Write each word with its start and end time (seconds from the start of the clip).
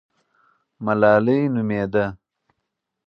ملالۍ 0.85 1.41
نومېده. 1.53 2.05